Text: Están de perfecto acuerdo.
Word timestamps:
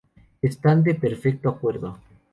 Están 0.41 0.81
de 0.81 0.95
perfecto 0.95 1.47
acuerdo. 1.47 1.99